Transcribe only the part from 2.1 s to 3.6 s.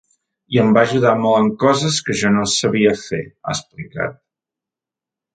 jo no sabia fer, ha